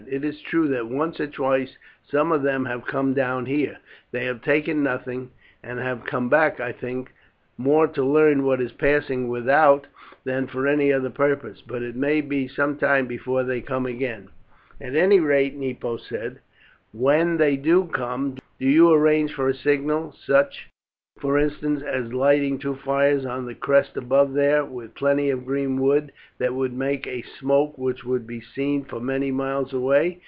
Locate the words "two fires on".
22.57-23.45